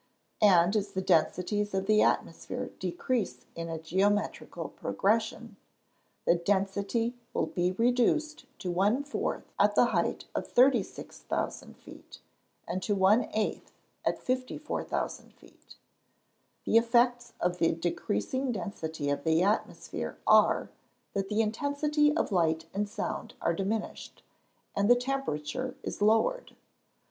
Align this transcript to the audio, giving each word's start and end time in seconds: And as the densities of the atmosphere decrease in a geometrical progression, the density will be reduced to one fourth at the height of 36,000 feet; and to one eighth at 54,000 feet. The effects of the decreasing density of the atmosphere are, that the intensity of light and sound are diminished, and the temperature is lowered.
And 0.41 0.75
as 0.75 0.93
the 0.93 1.01
densities 1.03 1.75
of 1.75 1.85
the 1.85 2.01
atmosphere 2.01 2.71
decrease 2.79 3.45
in 3.53 3.69
a 3.69 3.77
geometrical 3.77 4.69
progression, 4.69 5.57
the 6.25 6.33
density 6.33 7.13
will 7.35 7.45
be 7.45 7.73
reduced 7.73 8.45
to 8.61 8.71
one 8.71 9.03
fourth 9.03 9.51
at 9.59 9.75
the 9.75 9.85
height 9.93 10.25
of 10.33 10.47
36,000 10.47 11.77
feet; 11.77 12.17
and 12.67 12.81
to 12.81 12.95
one 12.95 13.29
eighth 13.31 13.71
at 14.03 14.17
54,000 14.17 15.35
feet. 15.35 15.75
The 16.65 16.77
effects 16.79 17.33
of 17.39 17.59
the 17.59 17.71
decreasing 17.73 18.51
density 18.51 19.11
of 19.11 19.23
the 19.23 19.43
atmosphere 19.43 20.17
are, 20.25 20.71
that 21.13 21.29
the 21.29 21.41
intensity 21.41 22.11
of 22.17 22.31
light 22.31 22.65
and 22.73 22.89
sound 22.89 23.35
are 23.39 23.53
diminished, 23.53 24.23
and 24.75 24.89
the 24.89 24.95
temperature 24.95 25.75
is 25.83 26.01
lowered. 26.01 26.55